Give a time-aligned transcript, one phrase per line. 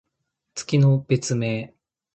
[0.55, 1.75] 月の別名。